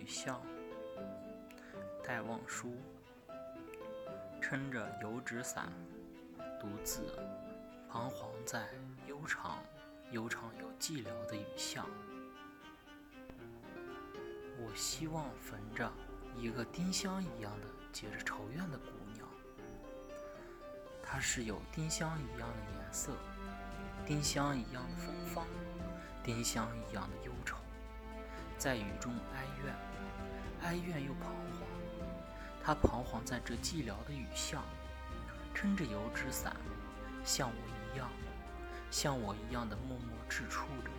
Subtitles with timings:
[0.00, 0.40] 雨巷，
[2.02, 2.74] 戴望舒，
[4.40, 5.70] 撑着油纸伞，
[6.58, 7.02] 独自
[7.86, 8.66] 彷徨在
[9.06, 9.58] 悠长、
[10.10, 11.86] 悠长又寂寥的雨巷。
[14.58, 15.92] 我希望逢着
[16.34, 19.28] 一个丁香一样的结着愁怨的姑娘，
[21.02, 23.12] 她是有丁香一样的颜色，
[24.06, 25.46] 丁香一样的芬芳，
[26.24, 27.58] 丁香一样的忧愁，
[28.60, 29.74] 在雨中哀怨，
[30.60, 31.66] 哀怨又彷徨。
[32.62, 34.62] 她彷徨在这寂寥的雨巷，
[35.54, 36.54] 撑着油纸伞，
[37.24, 38.10] 像我一样，
[38.90, 40.90] 像我一样的默默踟蹰着，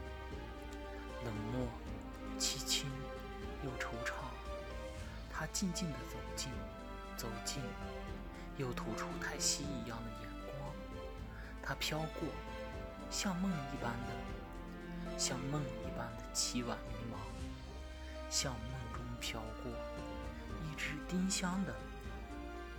[1.23, 1.67] 冷漠、
[2.39, 2.89] 凄清。
[3.63, 4.13] 又惆怅，
[5.31, 6.49] 他静静地走近，
[7.15, 7.61] 走近，
[8.57, 10.73] 又吐出太息一样的眼光。
[11.61, 12.27] 他飘过，
[13.11, 17.17] 像梦一般的，像梦一般的凄婉迷茫，
[18.31, 19.69] 像梦中飘过
[20.63, 21.75] 一只丁香的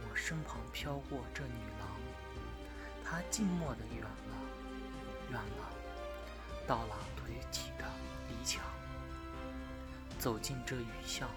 [0.00, 1.88] 我身旁飘过这女郎，
[3.04, 4.34] 她静默地远了，
[5.30, 5.68] 远了，
[6.66, 7.84] 到了颓体的
[8.30, 8.64] 篱墙。
[10.18, 11.28] 走进这雨巷，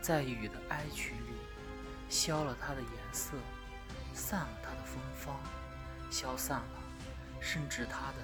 [0.00, 1.34] 在雨的哀曲里，
[2.08, 3.32] 消了它的颜色，
[4.14, 5.36] 散了它的芬芳，
[6.12, 6.80] 消散了，
[7.40, 8.18] 甚至它的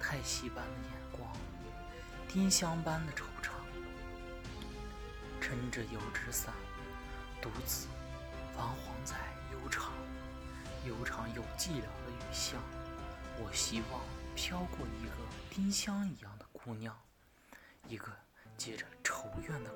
[0.00, 1.30] 叹息般的眼光，
[2.26, 3.33] 丁香般的惆。
[5.46, 6.54] 撑着油纸伞，
[7.42, 7.86] 独自
[8.56, 9.14] 彷徨在
[9.52, 9.92] 悠长、
[10.86, 12.58] 悠长又寂寥的雨巷。
[13.36, 14.00] 我希望
[14.34, 15.10] 飘过一个
[15.50, 16.98] 丁香一样的姑娘，
[17.86, 18.10] 一个。
[18.56, 19.70] 结着愁怨的。